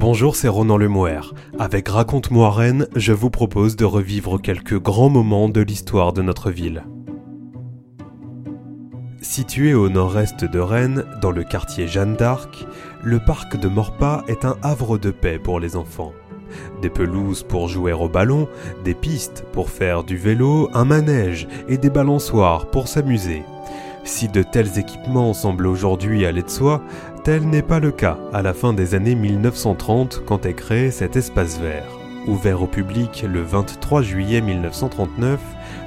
Bonjour, 0.00 0.34
c'est 0.34 0.48
Ronan 0.48 0.78
Lemouer. 0.78 1.20
Avec 1.58 1.86
Raconte-moi 1.86 2.50
Rennes, 2.50 2.86
je 2.96 3.12
vous 3.12 3.28
propose 3.28 3.76
de 3.76 3.84
revivre 3.84 4.40
quelques 4.40 4.80
grands 4.80 5.10
moments 5.10 5.50
de 5.50 5.60
l'histoire 5.60 6.14
de 6.14 6.22
notre 6.22 6.50
ville. 6.50 6.84
Situé 9.20 9.74
au 9.74 9.90
nord-est 9.90 10.46
de 10.46 10.58
Rennes, 10.58 11.04
dans 11.20 11.30
le 11.30 11.44
quartier 11.44 11.86
Jeanne 11.86 12.16
d'Arc, 12.16 12.66
le 13.02 13.18
parc 13.22 13.60
de 13.60 13.68
Morpas 13.68 14.24
est 14.26 14.46
un 14.46 14.56
havre 14.62 14.96
de 14.96 15.10
paix 15.10 15.38
pour 15.38 15.60
les 15.60 15.76
enfants. 15.76 16.14
Des 16.80 16.88
pelouses 16.88 17.42
pour 17.42 17.68
jouer 17.68 17.92
au 17.92 18.08
ballon, 18.08 18.48
des 18.82 18.94
pistes 18.94 19.44
pour 19.52 19.68
faire 19.68 20.02
du 20.02 20.16
vélo, 20.16 20.70
un 20.72 20.86
manège 20.86 21.46
et 21.68 21.76
des 21.76 21.90
balançoires 21.90 22.70
pour 22.70 22.88
s'amuser. 22.88 23.42
Si 24.04 24.28
de 24.28 24.42
tels 24.42 24.78
équipements 24.78 25.34
semblent 25.34 25.66
aujourd'hui 25.66 26.24
aller 26.24 26.42
de 26.42 26.48
soi, 26.48 26.82
tel 27.24 27.46
n'est 27.48 27.62
pas 27.62 27.80
le 27.80 27.90
cas 27.90 28.18
à 28.32 28.42
la 28.42 28.54
fin 28.54 28.72
des 28.72 28.94
années 28.94 29.14
1930 29.14 30.22
quand 30.24 30.46
est 30.46 30.54
créé 30.54 30.90
cet 30.90 31.16
espace 31.16 31.58
vert. 31.58 31.86
Ouvert 32.26 32.62
au 32.62 32.66
public 32.66 33.24
le 33.28 33.42
23 33.42 34.02
juillet 34.02 34.40
1939, 34.40 35.40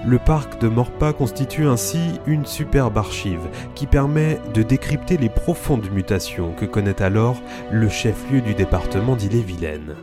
le 0.06 0.20
parc 0.20 0.60
de 0.60 0.68
Morpas 0.68 1.14
constitue 1.14 1.68
ainsi 1.68 2.00
une 2.26 2.46
superbe 2.46 2.98
archive 2.98 3.48
qui 3.76 3.88
permet 3.88 4.40
de 4.54 4.64
décrypter 4.64 5.18
les 5.18 5.30
profondes 5.30 5.92
mutations 5.92 6.54
que 6.54 6.66
connaît 6.66 7.02
alors 7.02 7.42
le 7.72 7.90
chef-lieu 7.90 8.42
du 8.42 8.54
département 8.54 9.16
d'Ille-et-Vilaine 9.16 9.96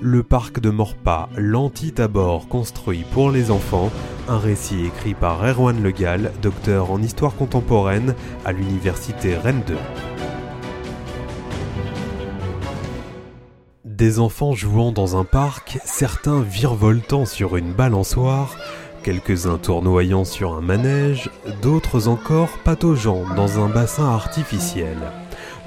le 0.00 0.22
parc 0.22 0.60
de 0.60 0.68
Morpas, 0.68 1.28
l'anti-tabor 1.36 2.48
construit 2.48 3.04
pour 3.12 3.30
les 3.30 3.50
enfants, 3.50 3.90
un 4.28 4.38
récit 4.38 4.84
écrit 4.84 5.14
par 5.14 5.42
Erwan 5.42 5.82
Le 5.82 5.90
Gall, 5.90 6.32
docteur 6.42 6.90
en 6.90 7.00
histoire 7.00 7.34
contemporaine 7.34 8.14
à 8.44 8.52
l'université 8.52 9.36
Rennes 9.36 9.62
2. 9.66 9.74
Des 13.96 14.18
enfants 14.18 14.52
jouant 14.52 14.92
dans 14.92 15.18
un 15.18 15.24
parc, 15.24 15.78
certains 15.86 16.42
virevoltant 16.42 17.24
sur 17.24 17.56
une 17.56 17.72
balançoire, 17.72 18.54
quelques-uns 19.02 19.56
tournoyant 19.56 20.26
sur 20.26 20.52
un 20.52 20.60
manège, 20.60 21.30
d'autres 21.62 22.06
encore 22.06 22.58
pataugeant 22.62 23.22
dans 23.36 23.58
un 23.58 23.70
bassin 23.70 24.04
artificiel. 24.04 24.98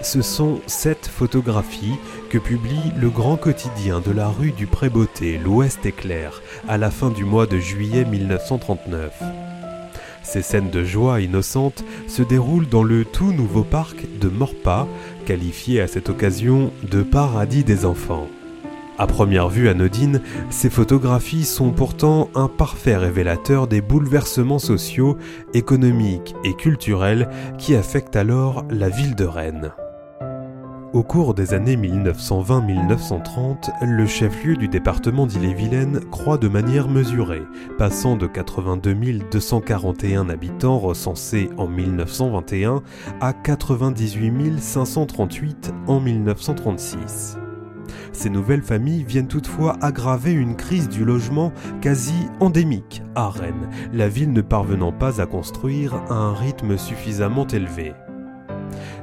Ce 0.04 0.22
sont 0.22 0.60
sept 0.68 1.08
photographies 1.08 1.98
que 2.30 2.38
publie 2.38 2.94
le 3.02 3.10
grand 3.10 3.36
quotidien 3.36 4.00
de 4.00 4.12
la 4.12 4.28
rue 4.28 4.52
du 4.52 4.68
Prébeauté, 4.68 5.40
l'Ouest 5.40 5.88
éclair, 5.88 6.44
à 6.68 6.78
la 6.78 6.92
fin 6.92 7.10
du 7.10 7.26
mois 7.26 7.48
de 7.48 7.58
juillet 7.58 8.06
1939. 8.06 9.24
Ces 10.22 10.44
scènes 10.44 10.70
de 10.70 10.84
joie 10.84 11.22
innocente 11.22 11.84
se 12.08 12.22
déroulent 12.22 12.70
dans 12.70 12.84
le 12.84 13.04
tout 13.04 13.34
nouveau 13.34 13.64
parc 13.64 14.06
de 14.22 14.30
Morpas, 14.30 14.88
qualifié 15.30 15.80
à 15.80 15.86
cette 15.86 16.10
occasion 16.10 16.74
de 16.90 17.04
paradis 17.04 17.64
des 17.64 17.86
enfants. 17.86 18.28
À 18.98 19.06
première 19.06 19.48
vue 19.48 19.70
anodine, 19.70 20.24
ces 20.50 20.72
photographies 20.72 21.46
sont 21.46 21.70
pourtant 21.70 22.32
un 22.34 22.48
parfait 22.48 22.98
révélateur 22.98 23.68
des 23.68 23.80
bouleversements 23.80 24.58
sociaux, 24.58 25.20
économiques 25.54 26.34
et 26.44 26.56
culturels 26.56 27.30
qui 27.60 27.76
affectent 27.76 28.16
alors 28.16 28.66
la 28.72 28.90
ville 28.90 29.14
de 29.14 29.26
Rennes. 29.26 29.72
Au 30.92 31.04
cours 31.04 31.36
des 31.36 31.54
années 31.54 31.76
1920-1930, 31.76 33.86
le 33.86 34.08
chef-lieu 34.08 34.56
du 34.56 34.68
département 34.68 35.28
d'Ille-et-Vilaine 35.28 36.00
croît 36.10 36.40
de 36.40 36.48
manière 36.48 36.90
mesurée, 36.90 37.44
passant 37.78 38.16
de 38.16 38.26
82 38.26 39.20
241 39.32 40.30
habitants 40.30 40.80
recensés 40.80 41.52
en 41.58 41.68
1921 41.68 42.82
à 43.22 43.34
98 43.34 44.60
538 44.60 45.72
en 45.86 46.00
1936. 46.00 47.38
Ces 48.12 48.32
nouvelles 48.32 48.64
familles 48.64 49.04
viennent 49.04 49.28
toutefois 49.28 49.78
aggraver 49.82 50.32
une 50.32 50.56
crise 50.56 50.90
du 50.90 51.06
logement 51.06 51.54
quasi 51.82 52.16
endémique 52.40 53.04
à 53.14 53.30
Rennes, 53.30 53.70
la 53.94 54.10
ville 54.10 54.34
ne 54.34 54.42
parvenant 54.42 54.92
pas 54.92 55.22
à 55.22 55.28
construire 55.28 55.94
à 56.10 56.16
un 56.16 56.34
rythme 56.34 56.80
suffisamment 56.80 57.46
élevé. 57.46 57.94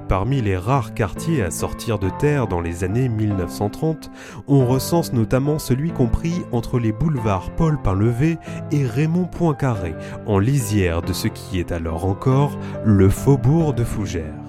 Parmi 0.08 0.40
les 0.40 0.56
rares 0.56 0.94
quartiers 0.94 1.42
à 1.42 1.50
sortir 1.50 1.98
de 1.98 2.08
terre 2.08 2.46
dans 2.46 2.60
les 2.60 2.84
années 2.84 3.08
1930, 3.08 4.10
on 4.46 4.64
recense 4.64 5.12
notamment 5.12 5.58
celui 5.58 5.90
compris 5.90 6.42
entre 6.52 6.78
les 6.78 6.92
boulevards 6.92 7.50
Paul 7.56 7.76
Painlevé 7.82 8.38
et 8.70 8.86
Raymond 8.86 9.24
Poincaré, 9.24 9.94
en 10.26 10.38
lisière 10.38 11.02
de 11.02 11.12
ce 11.12 11.26
qui 11.26 11.58
est 11.58 11.72
alors 11.72 12.04
encore 12.04 12.56
le 12.84 13.08
faubourg 13.08 13.74
de 13.74 13.82
Fougères. 13.82 14.46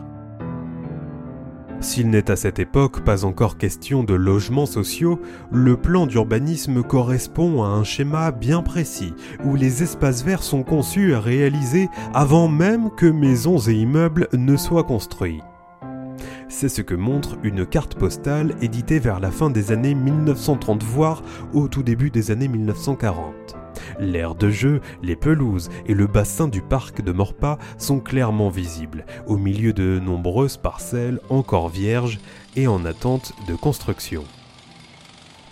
S'il 1.80 2.10
n'est 2.10 2.32
à 2.32 2.36
cette 2.36 2.58
époque 2.58 3.02
pas 3.02 3.24
encore 3.24 3.58
question 3.58 4.04
de 4.04 4.16
logements 4.16 4.66
sociaux, 4.66 5.22
le 5.52 5.78
plan 5.78 6.08
d'urbanisme 6.08 6.82
correspond 6.82 7.64
à 7.64 7.68
un 7.68 7.84
schéma 7.84 8.32
bien 8.32 8.64
précis, 8.64 9.14
où 9.44 9.56
les 9.56 9.84
espaces 9.84 10.24
verts 10.24 10.44
sont 10.44 10.64
conçus 10.64 11.12
et 11.12 11.18
réalisés 11.18 11.90
avant 12.14 12.48
même 12.48 12.90
que 12.98 13.06
maisons 13.06 13.60
et 13.60 13.74
immeubles 13.74 14.28
ne 14.34 14.58
soient 14.58 14.84
construits. 14.84 15.42
C'est 16.60 16.70
ce 16.70 16.82
que 16.82 16.96
montre 16.96 17.38
une 17.44 17.68
carte 17.68 17.94
postale 17.94 18.56
éditée 18.64 18.98
vers 18.98 19.20
la 19.20 19.30
fin 19.30 19.52
des 19.52 19.72
années 19.72 19.94
1930, 19.94 20.82
voire 20.82 21.22
au 21.54 21.68
tout 21.68 21.84
début 21.84 22.10
des 22.10 22.32
années 22.32 22.48
1940. 22.48 23.56
L'air 24.00 24.34
de 24.34 24.50
jeu, 24.50 24.82
les 25.04 25.16
pelouses 25.16 25.70
et 25.86 25.94
le 25.94 26.08
bassin 26.08 26.48
du 26.48 26.64
parc 26.64 27.04
de 27.04 27.12
Morpas 27.12 27.60
sont 27.78 28.00
clairement 28.00 28.50
visibles, 28.50 29.06
au 29.28 29.38
milieu 29.38 29.72
de 29.72 30.00
nombreuses 30.04 30.58
parcelles 30.58 31.20
encore 31.30 31.70
vierges 31.70 32.18
et 32.56 32.66
en 32.66 32.86
attente 32.86 33.34
de 33.48 33.54
construction. 33.54 34.24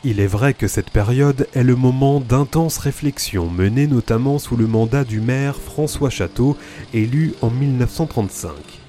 Il 0.03 0.19
est 0.19 0.25
vrai 0.25 0.55
que 0.55 0.67
cette 0.67 0.89
période 0.89 1.47
est 1.53 1.63
le 1.63 1.75
moment 1.75 2.19
d'intenses 2.19 2.79
réflexions 2.79 3.47
menées 3.47 3.85
notamment 3.85 4.39
sous 4.39 4.57
le 4.57 4.65
mandat 4.65 5.03
du 5.03 5.21
maire 5.21 5.55
François 5.55 6.09
Château, 6.09 6.57
élu 6.95 7.35
en 7.43 7.51
1935 7.51 8.81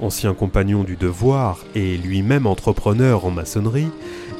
ancien 0.00 0.34
compagnon 0.34 0.84
du 0.84 0.96
devoir 0.96 1.64
et 1.74 1.96
lui-même 1.96 2.46
entrepreneur 2.46 3.24
en 3.24 3.30
maçonnerie, 3.30 3.90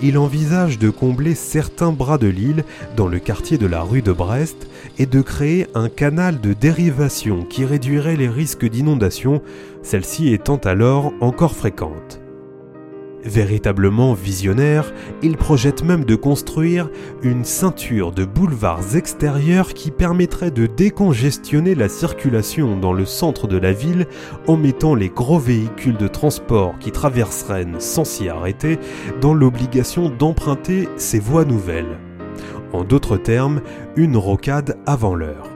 il 0.02 0.18
envisage 0.18 0.78
de 0.78 0.90
combler 0.90 1.34
certains 1.34 1.92
bras 1.92 2.18
de 2.18 2.28
l'île 2.28 2.64
dans 2.96 3.08
le 3.08 3.18
quartier 3.18 3.58
de 3.58 3.66
la 3.66 3.82
rue 3.82 4.02
de 4.02 4.12
Brest 4.12 4.68
et 4.98 5.06
de 5.06 5.20
créer 5.20 5.66
un 5.74 5.88
canal 5.88 6.40
de 6.40 6.52
dérivation 6.52 7.44
qui 7.44 7.64
réduirait 7.64 8.16
les 8.16 8.28
risques 8.28 8.68
d'inondation, 8.68 9.42
celle-ci 9.82 10.32
étant 10.32 10.56
alors 10.56 11.12
encore 11.20 11.54
fréquente. 11.54 12.19
Véritablement 13.24 14.14
visionnaire, 14.14 14.94
il 15.22 15.36
projette 15.36 15.82
même 15.84 16.04
de 16.04 16.14
construire 16.14 16.88
une 17.22 17.44
ceinture 17.44 18.12
de 18.12 18.24
boulevards 18.24 18.96
extérieurs 18.96 19.74
qui 19.74 19.90
permettrait 19.90 20.50
de 20.50 20.66
décongestionner 20.66 21.74
la 21.74 21.90
circulation 21.90 22.78
dans 22.78 22.94
le 22.94 23.04
centre 23.04 23.46
de 23.46 23.58
la 23.58 23.72
ville 23.72 24.06
en 24.46 24.56
mettant 24.56 24.94
les 24.94 25.10
gros 25.10 25.38
véhicules 25.38 25.98
de 25.98 26.08
transport 26.08 26.78
qui 26.78 26.92
traversent 26.92 27.40
sans 27.78 28.04
s'y 28.04 28.28
arrêter 28.28 28.78
dans 29.20 29.34
l'obligation 29.34 30.08
d'emprunter 30.08 30.88
ces 30.96 31.18
voies 31.18 31.44
nouvelles. 31.44 31.98
En 32.72 32.84
d'autres 32.84 33.16
termes, 33.16 33.60
une 33.96 34.16
rocade 34.16 34.78
avant 34.86 35.14
l'heure. 35.14 35.49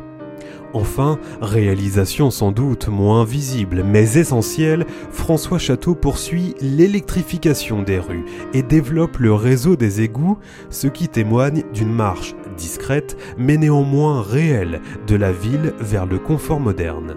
Enfin, 0.74 1.20
réalisation 1.40 2.32
sans 2.32 2.50
doute 2.50 2.88
moins 2.88 3.24
visible 3.24 3.84
mais 3.84 4.18
essentielle, 4.18 4.86
François 5.10 5.58
Château 5.58 5.94
poursuit 5.94 6.56
l'électrification 6.60 7.82
des 7.82 8.00
rues 8.00 8.24
et 8.52 8.64
développe 8.64 9.18
le 9.18 9.32
réseau 9.32 9.76
des 9.76 10.00
égouts, 10.00 10.36
ce 10.70 10.88
qui 10.88 11.08
témoigne 11.08 11.62
d'une 11.72 11.92
marche 11.92 12.34
discrète 12.56 13.16
mais 13.38 13.56
néanmoins 13.56 14.20
réelle 14.20 14.80
de 15.06 15.14
la 15.14 15.30
ville 15.30 15.74
vers 15.78 16.06
le 16.06 16.18
confort 16.18 16.60
moderne. 16.60 17.14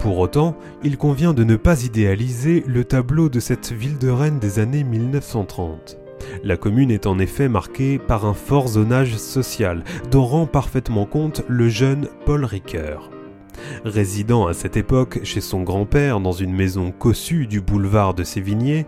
Pour 0.00 0.18
autant, 0.18 0.56
il 0.82 0.98
convient 0.98 1.34
de 1.34 1.44
ne 1.44 1.54
pas 1.54 1.84
idéaliser 1.84 2.64
le 2.66 2.82
tableau 2.82 3.28
de 3.28 3.38
cette 3.38 3.70
ville 3.70 3.98
de 3.98 4.08
Rennes 4.08 4.40
des 4.40 4.58
années 4.58 4.82
1930. 4.82 6.01
La 6.44 6.56
commune 6.56 6.90
est 6.90 7.06
en 7.06 7.18
effet 7.18 7.48
marquée 7.48 7.98
par 7.98 8.26
un 8.26 8.34
fort 8.34 8.68
zonage 8.68 9.16
social, 9.16 9.84
dont 10.10 10.24
rend 10.24 10.46
parfaitement 10.46 11.06
compte 11.06 11.42
le 11.48 11.68
jeune 11.68 12.08
Paul 12.24 12.44
Ricoeur. 12.44 13.10
Résidant 13.84 14.46
à 14.46 14.54
cette 14.54 14.76
époque 14.76 15.20
chez 15.24 15.40
son 15.40 15.62
grand-père 15.62 16.20
dans 16.20 16.32
une 16.32 16.54
maison 16.54 16.90
cossue 16.90 17.46
du 17.46 17.60
boulevard 17.60 18.14
de 18.14 18.24
Sévigné, 18.24 18.86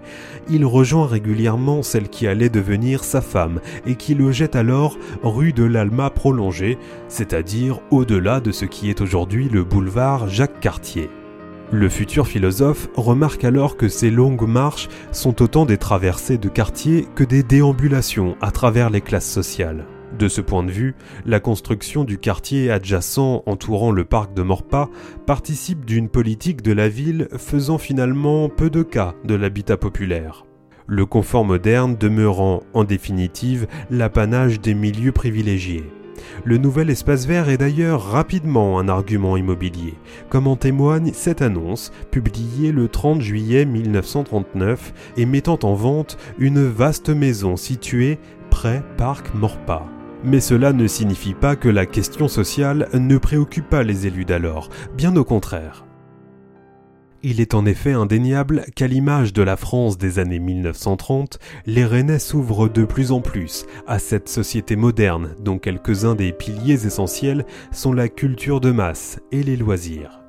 il 0.50 0.64
rejoint 0.64 1.06
régulièrement 1.06 1.82
celle 1.82 2.08
qui 2.08 2.26
allait 2.26 2.48
devenir 2.48 3.04
sa 3.04 3.20
femme 3.20 3.60
et 3.86 3.94
qui 3.96 4.14
logeait 4.14 4.56
alors 4.56 4.98
rue 5.22 5.52
de 5.52 5.64
l'Alma 5.64 6.10
prolongée, 6.10 6.78
c'est-à-dire 7.08 7.80
au-delà 7.90 8.40
de 8.40 8.52
ce 8.52 8.64
qui 8.64 8.90
est 8.90 9.00
aujourd'hui 9.00 9.48
le 9.48 9.64
boulevard 9.64 10.28
Jacques 10.28 10.60
Cartier. 10.60 11.10
Le 11.72 11.88
futur 11.88 12.28
philosophe 12.28 12.88
remarque 12.94 13.44
alors 13.44 13.76
que 13.76 13.88
ces 13.88 14.10
longues 14.10 14.46
marches 14.46 14.88
sont 15.12 15.42
autant 15.42 15.66
des 15.66 15.78
traversées 15.78 16.38
de 16.38 16.48
quartier 16.48 17.08
que 17.14 17.24
des 17.24 17.42
déambulations 17.42 18.36
à 18.40 18.50
travers 18.50 18.90
les 18.90 19.00
classes 19.00 19.30
sociales. 19.30 19.86
De 20.18 20.28
ce 20.28 20.40
point 20.40 20.62
de 20.62 20.70
vue, 20.70 20.94
la 21.26 21.40
construction 21.40 22.04
du 22.04 22.18
quartier 22.18 22.70
adjacent 22.70 23.42
entourant 23.46 23.90
le 23.90 24.04
parc 24.04 24.32
de 24.34 24.42
Morpas 24.42 24.88
participe 25.26 25.84
d'une 25.84 26.08
politique 26.08 26.62
de 26.62 26.72
la 26.72 26.88
ville 26.88 27.28
faisant 27.36 27.78
finalement 27.78 28.48
peu 28.48 28.70
de 28.70 28.82
cas 28.84 29.14
de 29.24 29.34
l'habitat 29.34 29.76
populaire. 29.76 30.44
le 30.86 31.06
confort 31.06 31.46
moderne 31.46 31.96
demeurant 31.96 32.62
en 32.74 32.84
définitive 32.84 33.66
l'apanage 33.90 34.60
des 34.60 34.74
milieux 34.74 35.12
privilégiés. 35.12 35.84
Le 36.44 36.58
nouvel 36.58 36.90
espace 36.90 37.26
vert 37.26 37.48
est 37.48 37.58
d'ailleurs 37.58 38.02
rapidement 38.02 38.78
un 38.78 38.88
argument 38.88 39.36
immobilier, 39.36 39.94
comme 40.28 40.46
en 40.46 40.56
témoigne 40.56 41.12
cette 41.12 41.42
annonce 41.42 41.92
publiée 42.10 42.72
le 42.72 42.88
30 42.88 43.20
juillet 43.20 43.64
1939 43.64 44.92
et 45.16 45.26
mettant 45.26 45.58
en 45.62 45.74
vente 45.74 46.18
une 46.38 46.64
vaste 46.64 47.10
maison 47.10 47.56
située 47.56 48.18
près 48.50 48.82
Parc 48.96 49.34
Morpa. 49.34 49.84
Mais 50.22 50.40
cela 50.40 50.72
ne 50.72 50.86
signifie 50.86 51.34
pas 51.34 51.54
que 51.54 51.68
la 51.68 51.86
question 51.86 52.28
sociale 52.28 52.88
ne 52.94 53.18
préoccupe 53.18 53.68
pas 53.68 53.82
les 53.82 54.06
élus 54.06 54.24
d'alors, 54.24 54.70
bien 54.96 55.14
au 55.16 55.24
contraire. 55.24 55.84
Il 57.26 57.40
est 57.40 57.54
en 57.54 57.64
effet 57.64 57.92
indéniable 57.92 58.66
qu'à 58.76 58.86
l'image 58.86 59.32
de 59.32 59.42
la 59.42 59.56
France 59.56 59.96
des 59.96 60.18
années 60.18 60.38
1930, 60.38 61.38
les 61.64 61.86
Rennais 61.86 62.18
s'ouvrent 62.18 62.68
de 62.68 62.84
plus 62.84 63.12
en 63.12 63.22
plus 63.22 63.64
à 63.86 63.98
cette 63.98 64.28
société 64.28 64.76
moderne 64.76 65.30
dont 65.40 65.56
quelques-uns 65.56 66.14
des 66.14 66.32
piliers 66.32 66.84
essentiels 66.86 67.46
sont 67.72 67.94
la 67.94 68.10
culture 68.10 68.60
de 68.60 68.72
masse 68.72 69.20
et 69.32 69.42
les 69.42 69.56
loisirs. 69.56 70.20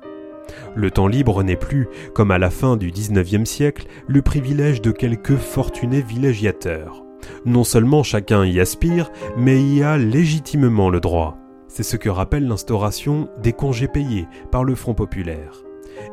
Le 0.74 0.90
temps 0.90 1.06
libre 1.06 1.42
n'est 1.42 1.56
plus, 1.56 1.86
comme 2.14 2.30
à 2.30 2.38
la 2.38 2.48
fin 2.48 2.78
du 2.78 2.90
XIXe 2.90 3.44
siècle, 3.44 3.88
le 4.08 4.22
privilège 4.22 4.80
de 4.80 4.90
quelques 4.90 5.36
fortunés 5.36 6.00
villégiateurs. 6.00 7.04
Non 7.44 7.64
seulement 7.64 8.04
chacun 8.04 8.46
y 8.46 8.58
aspire, 8.58 9.10
mais 9.36 9.62
y 9.62 9.82
a 9.82 9.98
légitimement 9.98 10.88
le 10.88 11.00
droit. 11.00 11.36
C'est 11.68 11.82
ce 11.82 11.98
que 11.98 12.08
rappelle 12.08 12.48
l'instauration 12.48 13.28
des 13.42 13.52
congés 13.52 13.88
payés 13.88 14.26
par 14.50 14.64
le 14.64 14.74
Front 14.74 14.94
populaire 14.94 15.65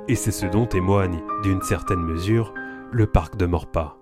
et 0.08 0.16
c'est 0.16 0.32
ce 0.32 0.46
dont 0.46 0.66
témoigne, 0.66 1.22
d'une 1.44 1.62
certaine 1.62 2.02
mesure, 2.02 2.54
le 2.92 3.08
parc 3.08 3.38
de 3.38 3.46
Morpa. 3.46 3.98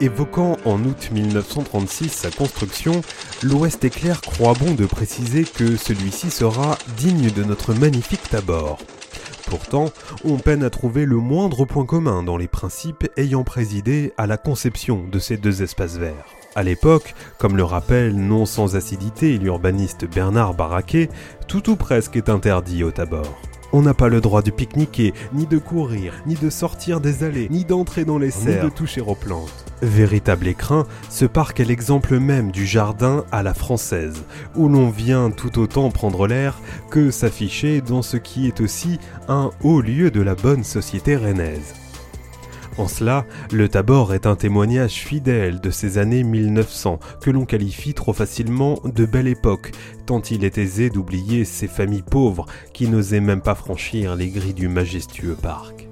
Évoquant 0.00 0.56
en 0.64 0.84
août 0.84 1.10
1936 1.10 2.08
sa 2.08 2.30
construction, 2.30 3.00
l'Ouest 3.42 3.84
éclair 3.84 4.20
croit 4.20 4.52
bon 4.52 4.74
de 4.74 4.86
préciser 4.86 5.42
que 5.42 5.76
celui-ci 5.76 6.30
sera 6.30 6.78
digne 6.96 7.30
de 7.30 7.42
notre 7.42 7.74
magnifique 7.74 8.28
tabord. 8.30 8.78
Pourtant, 9.48 9.86
on 10.24 10.36
peine 10.36 10.62
à 10.62 10.68
trouver 10.68 11.06
le 11.06 11.16
moindre 11.16 11.64
point 11.64 11.86
commun 11.86 12.22
dans 12.22 12.36
les 12.36 12.48
principes 12.48 13.08
ayant 13.16 13.44
présidé 13.44 14.12
à 14.18 14.26
la 14.26 14.36
conception 14.36 15.04
de 15.10 15.18
ces 15.18 15.38
deux 15.38 15.62
espaces 15.62 15.96
verts. 15.96 16.26
À 16.54 16.62
l'époque, 16.62 17.14
comme 17.38 17.56
le 17.56 17.64
rappelle 17.64 18.14
non 18.14 18.44
sans 18.44 18.76
acidité 18.76 19.38
l'urbaniste 19.38 20.04
Bernard 20.04 20.52
Barraquet, 20.54 21.08
tout 21.46 21.70
ou 21.70 21.76
presque 21.76 22.16
est 22.16 22.28
interdit 22.28 22.84
au 22.84 22.90
Tabor. 22.90 23.40
On 23.72 23.82
n'a 23.82 23.94
pas 23.94 24.08
le 24.08 24.20
droit 24.20 24.42
de 24.42 24.50
pique-niquer, 24.50 25.14
ni 25.32 25.46
de 25.46 25.58
courir, 25.58 26.14
ni 26.26 26.34
de 26.34 26.50
sortir 26.50 27.00
des 27.00 27.22
allées, 27.22 27.48
ni 27.50 27.64
d'entrer 27.64 28.04
dans 28.04 28.18
les 28.18 28.30
serres, 28.30 28.64
ni 28.64 28.70
de 28.70 28.74
toucher 28.74 29.00
aux 29.00 29.14
plantes. 29.14 29.67
Véritable 29.80 30.48
écrin, 30.48 30.86
ce 31.08 31.24
parc 31.24 31.60
est 31.60 31.64
l'exemple 31.64 32.18
même 32.18 32.50
du 32.50 32.66
jardin 32.66 33.24
à 33.30 33.44
la 33.44 33.54
française, 33.54 34.24
où 34.56 34.68
l'on 34.68 34.90
vient 34.90 35.30
tout 35.30 35.60
autant 35.60 35.90
prendre 35.90 36.26
l'air 36.26 36.60
que 36.90 37.12
s'afficher 37.12 37.80
dans 37.80 38.02
ce 38.02 38.16
qui 38.16 38.48
est 38.48 38.60
aussi 38.60 38.98
un 39.28 39.50
haut 39.62 39.80
lieu 39.80 40.10
de 40.10 40.20
la 40.20 40.34
bonne 40.34 40.64
société 40.64 41.16
rennaise. 41.16 41.74
En 42.76 42.88
cela, 42.88 43.24
le 43.52 43.68
Tabor 43.68 44.14
est 44.14 44.26
un 44.26 44.36
témoignage 44.36 44.94
fidèle 44.94 45.60
de 45.60 45.70
ces 45.70 45.98
années 45.98 46.22
1900 46.22 46.98
que 47.20 47.30
l'on 47.30 47.44
qualifie 47.44 47.94
trop 47.94 48.12
facilement 48.12 48.80
de 48.84 49.04
belle 49.04 49.26
époque, 49.26 49.72
tant 50.06 50.20
il 50.22 50.44
est 50.44 50.58
aisé 50.58 50.88
d'oublier 50.88 51.44
ces 51.44 51.66
familles 51.66 52.04
pauvres 52.08 52.46
qui 52.72 52.88
n'osaient 52.88 53.20
même 53.20 53.42
pas 53.42 53.56
franchir 53.56 54.14
les 54.14 54.28
grilles 54.28 54.54
du 54.54 54.68
majestueux 54.68 55.36
parc. 55.40 55.87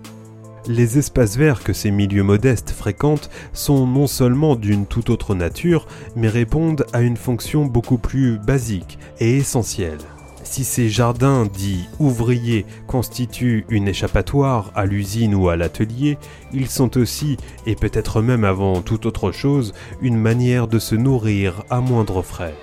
Les 0.68 0.98
espaces 0.98 1.36
verts 1.36 1.62
que 1.62 1.72
ces 1.72 1.92
milieux 1.92 2.24
modestes 2.24 2.70
fréquentent 2.70 3.30
sont 3.52 3.86
non 3.86 4.08
seulement 4.08 4.56
d'une 4.56 4.84
toute 4.86 5.10
autre 5.10 5.36
nature, 5.36 5.86
mais 6.16 6.28
répondent 6.28 6.84
à 6.92 7.02
une 7.02 7.16
fonction 7.16 7.66
beaucoup 7.66 7.98
plus 7.98 8.38
basique 8.38 8.98
et 9.20 9.36
essentielle. 9.36 10.00
Si 10.42 10.64
ces 10.64 10.88
jardins 10.88 11.46
dits 11.46 11.88
ouvriers 12.00 12.66
constituent 12.88 13.64
une 13.68 13.86
échappatoire 13.86 14.72
à 14.74 14.86
l'usine 14.86 15.36
ou 15.36 15.48
à 15.48 15.56
l'atelier, 15.56 16.18
ils 16.52 16.68
sont 16.68 16.98
aussi, 16.98 17.36
et 17.66 17.76
peut-être 17.76 18.20
même 18.20 18.44
avant 18.44 18.80
toute 18.82 19.06
autre 19.06 19.30
chose, 19.30 19.72
une 20.00 20.18
manière 20.18 20.66
de 20.66 20.80
se 20.80 20.96
nourrir 20.96 21.62
à 21.70 21.80
moindre 21.80 22.22
frais. 22.22 22.54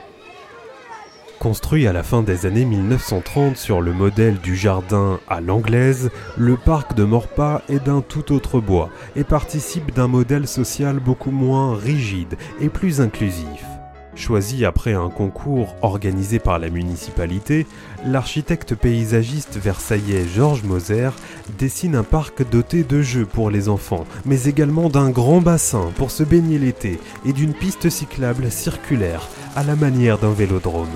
Construit 1.44 1.88
à 1.88 1.92
la 1.92 2.04
fin 2.04 2.24
des 2.24 2.46
années 2.46 2.64
1930 2.64 3.58
sur 3.58 3.82
le 3.82 3.92
modèle 3.92 4.38
du 4.38 4.56
jardin 4.56 5.20
à 5.28 5.42
l'anglaise, 5.42 6.10
le 6.38 6.56
parc 6.56 6.96
de 6.96 7.04
Morpa 7.04 7.62
est 7.68 7.84
d'un 7.84 8.00
tout 8.00 8.32
autre 8.32 8.62
bois 8.62 8.90
et 9.18 9.26
participe 9.26 9.94
d'un 9.94 10.08
modèle 10.08 10.48
social 10.48 11.02
beaucoup 11.02 11.32
moins 11.32 11.76
rigide 11.76 12.38
et 12.62 12.70
plus 12.70 13.02
inclusif. 13.02 13.66
Choisi 14.16 14.64
après 14.64 14.94
un 14.94 15.10
concours 15.10 15.76
organisé 15.82 16.40
par 16.40 16.60
la 16.60 16.70
municipalité, 16.70 17.68
l'architecte 18.06 18.74
paysagiste 18.74 19.58
versaillais 19.58 20.24
Georges 20.26 20.64
Moser 20.64 21.10
dessine 21.60 21.98
un 21.98 22.04
parc 22.04 22.50
doté 22.50 22.86
de 22.86 23.02
jeux 23.02 23.26
pour 23.26 23.50
les 23.50 23.68
enfants, 23.68 24.06
mais 24.24 24.46
également 24.46 24.88
d'un 24.88 25.10
grand 25.10 25.42
bassin 25.42 25.92
pour 25.98 26.10
se 26.10 26.24
baigner 26.24 26.58
l'été 26.58 27.02
et 27.26 27.34
d'une 27.34 27.54
piste 27.54 27.90
cyclable 27.90 28.50
circulaire 28.50 29.28
à 29.58 29.64
la 29.66 29.76
manière 29.76 30.20
d'un 30.20 30.32
vélodrome. 30.32 30.88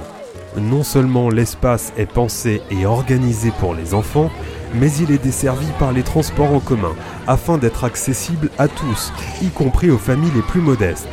Non 0.58 0.82
seulement 0.82 1.30
l'espace 1.30 1.94
est 1.98 2.12
pensé 2.12 2.62
et 2.72 2.88
organisé 2.88 3.52
pour 3.60 3.76
les 3.76 3.94
enfants, 3.94 4.32
mais 4.74 4.92
il 4.94 5.12
est 5.12 5.24
desservi 5.24 5.68
par 5.78 5.92
les 5.92 6.02
transports 6.02 6.52
en 6.52 6.60
commun 6.60 6.96
afin 7.28 7.60
d'être 7.60 7.84
accessible 7.84 8.50
à 8.58 8.68
tous, 8.68 9.14
y 9.44 9.50
compris 9.50 9.92
aux 9.92 10.00
familles 10.00 10.32
les 10.34 10.42
plus 10.42 10.62
modestes. 10.62 11.08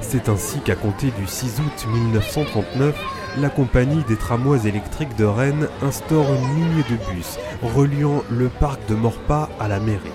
C'est 0.00 0.28
ainsi 0.28 0.60
qu'à 0.60 0.76
compter 0.76 1.12
du 1.18 1.26
6 1.26 1.60
août 1.60 1.86
1939, 1.92 2.94
la 3.38 3.48
compagnie 3.48 4.04
des 4.08 4.16
tramways 4.16 4.68
électriques 4.68 5.16
de 5.16 5.24
Rennes 5.24 5.66
instaure 5.82 6.26
une 6.32 6.54
ligne 6.54 6.84
de 6.90 7.12
bus 7.12 7.38
reliant 7.74 8.22
le 8.30 8.48
parc 8.48 8.88
de 8.88 8.94
Morpa 8.94 9.48
à 9.58 9.66
la 9.66 9.80
mairie. 9.80 10.12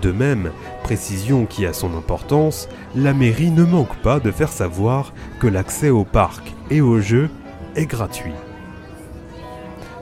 De 0.00 0.10
même, 0.10 0.50
précision 0.82 1.46
qui 1.46 1.64
a 1.64 1.72
son 1.72 1.96
importance, 1.96 2.68
la 2.96 3.12
mairie 3.14 3.50
ne 3.50 3.62
manque 3.62 3.96
pas 4.02 4.20
de 4.20 4.30
faire 4.30 4.50
savoir 4.50 5.12
que 5.38 5.46
l'accès 5.46 5.90
au 5.90 6.04
parc 6.04 6.52
et 6.70 6.80
aux 6.80 7.00
jeux 7.00 7.30
est 7.76 7.86
gratuit. 7.86 8.34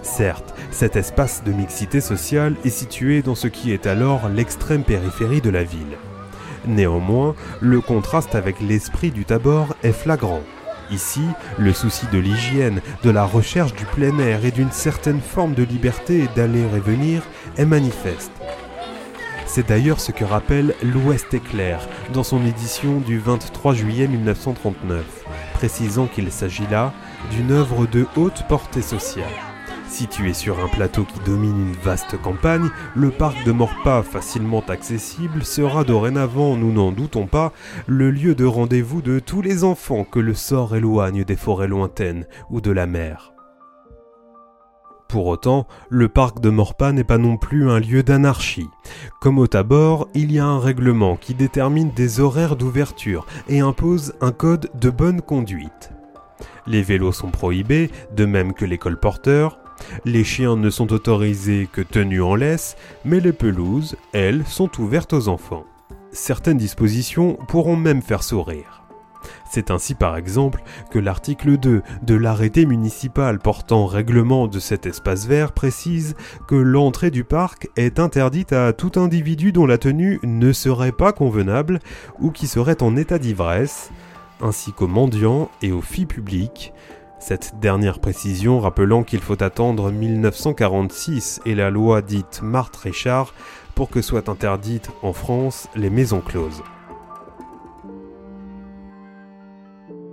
Certes, 0.03 0.55
cet 0.71 0.97
espace 0.97 1.43
de 1.45 1.53
mixité 1.53 2.01
sociale 2.01 2.57
est 2.65 2.71
situé 2.71 3.23
dans 3.23 3.35
ce 3.35 3.49
qui 3.49 3.73
est 3.73 3.87
alors 3.87 4.29
l'extrême 4.29 4.85
périphérie 4.85 5.41
de 5.41 5.51
la 5.51 5.63
ville. 5.63 5.99
Néanmoins, 6.67 7.35
le 7.61 7.81
contraste 7.81 8.35
avec 8.35 8.61
l'esprit 8.61 9.11
du 9.11 9.25
Tabor 9.25 9.75
est 9.83 9.93
flagrant. 9.93 10.43
Ici, 10.91 11.23
le 11.59 11.73
souci 11.73 12.07
de 12.13 12.19
l'hygiène, 12.19 12.81
de 13.03 13.11
la 13.11 13.25
recherche 13.25 13.75
du 13.75 13.85
plein 13.85 14.19
air 14.19 14.45
et 14.45 14.51
d'une 14.51 14.73
certaine 14.73 15.21
forme 15.21 15.55
de 15.55 15.63
liberté 15.63 16.29
d'aller 16.35 16.61
et 16.61 16.81
venir 16.81 17.23
est 17.57 17.65
manifeste. 17.65 18.33
C'est 19.47 19.69
d'ailleurs 19.69 20.01
ce 20.01 20.13
que 20.13 20.25
rappelle 20.25 20.75
l'Ouest 20.83 21.35
éclair 21.35 21.81
dans 22.13 22.23
son 22.23 22.45
édition 22.45 23.01
du 23.01 23.19
23 23.19 23.75
juillet 23.75 24.07
1939, 24.07 25.05
précisant 25.55 26.07
qu'il 26.07 26.31
s'agit 26.31 26.67
là 26.71 26.93
d'une 27.31 27.53
œuvre 27.53 27.87
de 27.87 28.07
haute 28.17 28.45
portée 28.49 28.83
sociale. 28.83 29.27
Situé 29.91 30.35
sur 30.35 30.65
un 30.65 30.69
plateau 30.69 31.03
qui 31.05 31.19
domine 31.21 31.69
une 31.69 31.77
vaste 31.83 32.17
campagne, 32.23 32.71
le 32.95 33.11
parc 33.11 33.45
de 33.45 33.51
Morpa, 33.51 34.05
facilement 34.05 34.63
accessible, 34.69 35.45
sera 35.45 35.83
dorénavant, 35.83 36.57
nous 36.57 36.73
n'en 36.73 36.93
doutons 36.93 37.27
pas, 37.27 37.53
le 37.87 38.11
lieu 38.11 38.37
de 38.37 38.45
rendez-vous 38.45 39.03
de 39.03 39.19
tous 39.19 39.43
les 39.43 39.65
enfants 39.65 40.05
que 40.05 40.21
le 40.21 40.35
sort 40.35 40.77
éloigne 40.77 41.25
des 41.25 41.37
forêts 41.37 41.67
lointaines 41.67 42.27
ou 42.51 42.61
de 42.61 42.71
la 42.71 42.87
mer. 42.87 43.35
Pour 45.09 45.27
autant, 45.27 45.67
le 45.89 46.09
parc 46.09 46.39
de 46.39 46.51
Morpa 46.51 46.93
n'est 46.93 47.03
pas 47.03 47.19
non 47.19 47.37
plus 47.37 47.69
un 47.69 47.81
lieu 47.81 48.05
d'anarchie. 48.05 48.69
Comme 49.21 49.41
au 49.41 49.49
Tabor, 49.49 50.07
il 50.15 50.31
y 50.31 50.39
a 50.39 50.47
un 50.47 50.61
règlement 50.61 51.17
qui 51.17 51.35
détermine 51.35 51.91
des 51.91 52.21
horaires 52.21 52.55
d'ouverture 52.55 53.27
et 53.49 53.59
impose 53.59 54.15
un 54.21 54.31
code 54.31 54.71
de 54.77 54.89
bonne 54.89 55.21
conduite. 55.21 55.91
Les 56.67 56.83
vélos 56.83 57.13
sont 57.13 57.31
prohibés, 57.31 57.91
de 58.15 58.25
même 58.25 58.53
que 58.53 58.65
les 58.65 58.79
colporteurs, 58.79 59.59
les 60.05 60.25
chiens 60.25 60.57
ne 60.57 60.71
sont 60.71 60.93
autorisés 60.93 61.69
que 61.73 61.81
tenus 61.81 62.23
en 62.23 62.35
laisse, 62.35 62.77
mais 63.05 63.21
les 63.21 63.33
pelouses, 63.33 63.97
elles, 64.13 64.45
sont 64.47 64.71
ouvertes 64.81 65.13
aux 65.13 65.29
enfants. 65.29 65.65
Certaines 66.13 66.59
dispositions 66.59 67.39
pourront 67.49 67.77
même 67.77 68.03
faire 68.03 68.23
sourire. 68.23 68.81
C'est 69.51 69.71
ainsi 69.71 69.95
par 69.95 70.17
exemple 70.17 70.63
que 70.91 70.99
l'article 70.99 71.59
2 71.59 71.83
de 72.03 72.15
l'arrêté 72.15 72.67
municipal 72.67 73.39
portant 73.39 73.87
règlement 73.87 74.47
de 74.47 74.59
cet 74.59 74.87
espace 74.87 75.27
vert 75.27 75.53
précise 75.53 76.15
que 76.49 76.55
l'entrée 76.55 77.11
du 77.11 77.25
parc 77.25 77.69
est 77.77 77.99
interdite 77.99 78.53
à 78.53 78.73
tout 78.73 78.93
individu 78.99 79.53
dont 79.53 79.67
la 79.67 79.79
tenue 79.79 80.21
ne 80.23 80.53
serait 80.53 80.93
pas 80.93 81.13
convenable 81.13 81.81
ou 82.19 82.31
qui 82.31 82.47
serait 82.47 82.83
en 82.83 82.97
état 82.97 83.19
d'ivresse, 83.19 83.91
ainsi 84.43 84.73
qu'aux 84.73 84.89
mendiants 84.89 85.51
et 85.63 85.73
aux 85.73 85.83
filles 85.83 86.07
publiques, 86.07 86.73
Cette 87.21 87.61
dernière 87.61 88.01
précision 88.01 88.61
rappelant 88.61 89.03
qu'il 89.03 89.21
faut 89.21 89.43
attendre 89.43 89.93
1946 89.93 91.43
et 91.45 91.55
la 91.55 91.69
loi 91.69 92.01
dite 92.01 92.41
Marthe-Richard 92.43 93.35
pour 93.75 93.91
que 93.91 94.01
soient 94.01 94.31
interdites 94.31 94.91
en 95.03 95.13
France 95.13 95.69
les 95.77 95.91
maisons 95.91 96.23
closes. 96.23 96.63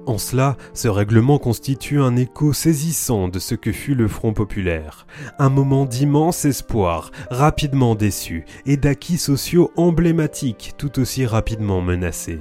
En 0.06 0.18
cela, 0.18 0.56
ce 0.74 0.88
règlement 0.88 1.38
constitue 1.38 2.00
un 2.00 2.16
écho 2.16 2.54
saisissant 2.54 3.28
de 3.28 3.40
ce 3.40 3.56
que 3.56 3.72
fut 3.72 3.96
le 3.96 4.08
Front 4.08 4.34
populaire, 4.34 5.06
un 5.40 5.50
moment 5.50 5.86
d'immense 5.86 6.46
espoir, 6.46 7.12
rapidement 7.30 7.96
déçu, 7.96 8.46
et 8.66 8.78
d'acquis 8.78 9.18
sociaux 9.18 9.72
emblématiques 9.76 10.74
tout 10.78 11.00
aussi 11.00 11.26
rapidement 11.26 11.82
menacés. 11.82 12.40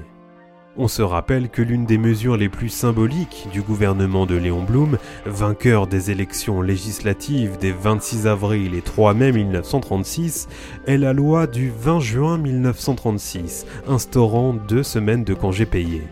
On 0.78 0.88
se 0.88 1.00
rappelle 1.00 1.48
que 1.48 1.62
l'une 1.62 1.86
des 1.86 1.96
mesures 1.96 2.36
les 2.36 2.50
plus 2.50 2.68
symboliques 2.68 3.48
du 3.50 3.62
gouvernement 3.62 4.26
de 4.26 4.36
Léon 4.36 4.62
Blum, 4.62 4.98
vainqueur 5.24 5.86
des 5.86 6.10
élections 6.10 6.60
législatives 6.60 7.56
des 7.58 7.72
26 7.72 8.26
avril 8.26 8.74
et 8.74 8.82
3 8.82 9.14
mai 9.14 9.32
1936, 9.32 10.48
est 10.86 10.98
la 10.98 11.14
loi 11.14 11.46
du 11.46 11.70
20 11.70 12.00
juin 12.00 12.36
1936, 12.36 13.64
instaurant 13.88 14.52
deux 14.52 14.82
semaines 14.82 15.24
de 15.24 15.32
congés 15.32 15.66
payés 15.66 16.02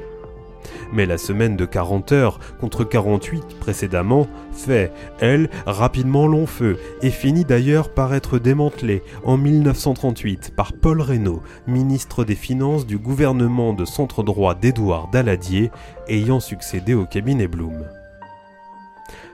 mais 0.94 1.06
la 1.06 1.18
semaine 1.18 1.56
de 1.56 1.64
40 1.64 2.12
heures 2.12 2.38
contre 2.60 2.84
48 2.84 3.58
précédemment 3.58 4.26
fait, 4.52 4.92
elle, 5.20 5.50
rapidement 5.66 6.26
long 6.26 6.46
feu 6.46 6.78
et 7.02 7.10
finit 7.10 7.44
d'ailleurs 7.44 7.92
par 7.92 8.14
être 8.14 8.38
démantelée 8.38 9.02
en 9.24 9.36
1938 9.36 10.54
par 10.56 10.72
Paul 10.72 11.00
Reynaud, 11.00 11.42
ministre 11.66 12.24
des 12.24 12.36
Finances 12.36 12.86
du 12.86 12.98
gouvernement 12.98 13.72
de 13.72 13.84
centre 13.84 14.22
droit 14.22 14.54
d'Édouard 14.54 15.08
Daladier, 15.10 15.70
ayant 16.08 16.40
succédé 16.40 16.94
au 16.94 17.04
cabinet 17.04 17.48
Blum. 17.48 17.84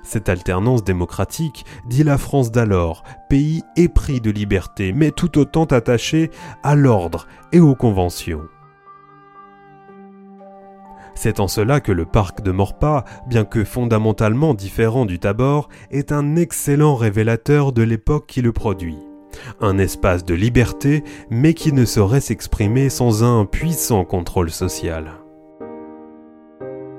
Cette 0.02 0.28
alternance 0.28 0.82
démocratique 0.82 1.64
dit 1.86 2.02
la 2.02 2.18
France 2.18 2.50
d'alors, 2.50 3.04
pays 3.28 3.62
épris 3.76 4.20
de 4.20 4.30
liberté, 4.30 4.92
mais 4.92 5.10
tout 5.10 5.38
autant 5.38 5.66
attaché 5.66 6.30
à 6.62 6.74
l'ordre 6.74 7.26
et 7.52 7.60
aux 7.60 7.74
conventions. 7.74 8.48
C'est 11.22 11.38
en 11.38 11.48
cela 11.48 11.80
que 11.80 11.92
le 11.92 12.06
parc 12.06 12.40
de 12.40 12.50
Morpa, 12.50 13.04
bien 13.26 13.44
que 13.44 13.62
fondamentalement 13.62 14.54
différent 14.54 15.04
du 15.04 15.18
Tabor, 15.18 15.68
est 15.90 16.12
un 16.12 16.34
excellent 16.34 16.94
révélateur 16.96 17.72
de 17.72 17.82
l'époque 17.82 18.24
qui 18.26 18.40
le 18.40 18.52
produit. 18.52 18.96
Un 19.60 19.76
espace 19.76 20.24
de 20.24 20.32
liberté, 20.32 21.04
mais 21.28 21.52
qui 21.52 21.74
ne 21.74 21.84
saurait 21.84 22.22
s'exprimer 22.22 22.88
sans 22.88 23.22
un 23.22 23.44
puissant 23.44 24.06
contrôle 24.06 24.50
social. 24.50 25.12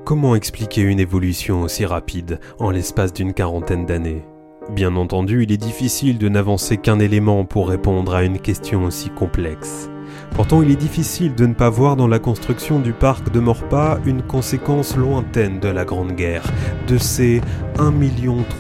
Comment 0.06 0.36
expliquer 0.36 0.82
une 0.82 1.00
évolution 1.00 1.64
aussi 1.64 1.88
rapide 1.88 2.40
en 2.60 2.70
l'espace 2.70 3.14
d'une 3.14 3.34
quarantaine 3.34 3.88
d'années? 3.88 4.24
Bien 4.70 4.96
entendu, 4.98 5.42
il 5.42 5.52
est 5.52 5.58
difficile 5.58 6.20
de 6.20 6.30
n'avancer 6.30 6.78
qu'un 6.78 7.00
élément 7.00 7.44
pour 7.44 7.70
répondre 7.70 8.14
à 8.14 8.24
une 8.24 8.38
question 8.38 8.84
aussi 8.84 9.10
complexe. 9.10 9.90
Pourtant, 10.36 10.62
il 10.62 10.72
est 10.72 10.76
difficile 10.76 11.36
de 11.36 11.46
ne 11.46 11.54
pas 11.54 11.70
voir 11.70 11.96
dans 11.96 12.08
la 12.08 12.20
construction 12.20 12.80
du 12.80 12.94
parc 12.94 13.32
de 13.32 13.40
Morpa 13.40 14.00
une 14.06 14.22
conséquence 14.22 14.96
lointaine 14.96 15.60
de 15.60 15.68
la 15.68 15.86
Grande 15.86 16.14
Guerre, 16.14 16.44
de 16.88 16.98
ses 16.98 17.42
1 17.80 17.94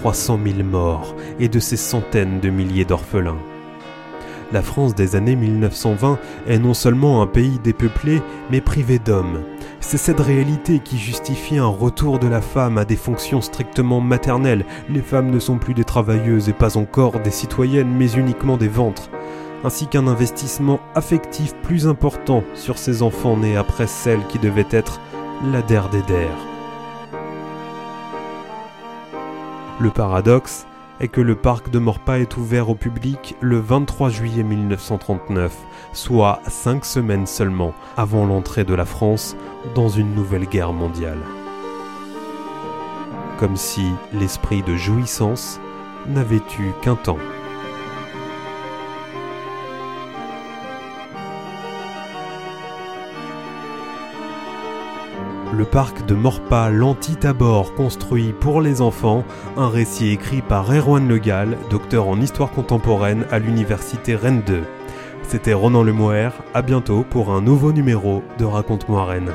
300 0.01 0.39
000 0.43 0.63
morts 0.63 1.15
et 1.39 1.48
de 1.48 1.60
ses 1.60 1.77
centaines 1.77 2.39
de 2.39 2.50
milliers 2.50 2.86
d'orphelins. 2.86 3.39
La 4.51 4.62
France 4.62 4.96
des 4.96 5.15
années 5.15 5.38
1920 5.38 6.20
est 6.48 6.60
non 6.60 6.74
seulement 6.74 7.22
un 7.22 7.27
pays 7.27 7.58
dépeuplé, 7.63 8.22
mais 8.51 8.60
privé 8.60 9.00
d'hommes. 9.00 9.43
C'est 9.79 9.98
cette 9.98 10.20
réalité 10.20 10.79
qui 10.79 10.98
justifie 10.98 11.58
un 11.58 11.67
retour 11.67 12.20
de 12.20 12.27
la 12.27 12.41
femme 12.41 12.77
à 12.77 12.84
des 12.84 12.98
fonctions 12.98 13.39
strictement 13.39 14.01
maternelles. 14.01 14.65
Les 14.89 15.01
femmes 15.01 15.31
ne 15.31 15.39
sont 15.39 15.58
plus 15.58 15.74
des 15.74 15.86
travailleuses 15.86 16.50
et 16.50 16.53
pas 16.53 16.75
encore 16.75 17.22
des 17.22 17.31
citoyennes, 17.31 17.96
mais 17.98 18.12
uniquement 18.12 18.58
des 18.58 18.67
ventres 18.67 19.10
ainsi 19.63 19.88
qu'un 19.88 20.08
investissement 20.08 20.80
affectif 20.96 21.56
plus 21.63 21.88
important 21.88 22.44
sur 22.56 22.77
ces 22.77 23.01
enfants 23.03 23.38
nés 23.38 23.58
après 23.58 23.88
celle 23.88 24.25
qui 24.27 24.39
devait 24.39 24.65
être 24.72 25.00
la 25.51 25.62
der 25.62 25.89
des 25.89 26.01
der. 26.03 26.36
Le 29.80 29.89
paradoxe 29.89 30.68
est 31.00 31.08
que 31.08 31.22
le 31.22 31.36
parc 31.36 31.72
de 31.72 31.80
Morpa 31.80 32.20
est 32.20 32.38
ouvert 32.38 32.70
au 32.70 32.75
public 32.75 33.36
le 33.41 33.60
23 33.60 34.10
juillet 34.10 34.44
1939, 34.44 35.51
soit 35.94 36.39
cinq 36.48 36.86
semaines 36.86 37.25
seulement 37.25 37.74
avant 37.98 38.27
l'entrée 38.27 38.63
de 38.63 38.75
la 38.75 38.86
France 38.86 39.36
dans 39.74 39.89
une 39.89 40.13
nouvelle 40.13 40.46
guerre 40.46 40.74
mondiale. 40.74 41.18
Comme 43.39 43.58
si 43.58 43.89
l'esprit 44.13 44.62
de 44.62 44.75
jouissance 44.75 45.60
n'avait 46.08 46.36
eu 46.60 46.72
qu'un 46.84 46.96
temps. 46.96 47.18
Le 55.62 55.68
parc 55.68 56.08
de 56.08 56.15
Morpa 56.15 56.72
l'Anti-Tabor 56.72 57.75
construit 57.75 58.34
pour 58.34 58.62
les 58.62 58.82
enfants, 58.82 59.24
un 59.58 59.70
récit 59.70 60.10
écrit 60.10 60.41
par 60.41 60.74
Erwan 60.74 61.08
Le 61.08 61.20
Gall, 61.20 61.56
docteur 61.70 62.08
en 62.08 62.20
histoire 62.20 62.50
contemporaine 62.50 63.25
à 63.30 63.38
l'université 63.38 64.15
Rennes 64.15 64.41
2. 64.48 64.63
C'était 65.22 65.53
Ronan 65.53 65.84
Lemoer, 65.84 66.32
à 66.56 66.63
bientôt 66.63 67.06
pour 67.08 67.32
un 67.32 67.41
nouveau 67.41 67.74
numéro 67.74 68.24
de 68.39 68.46
Raconte-moi 68.46 69.06
Rennes. 69.06 69.32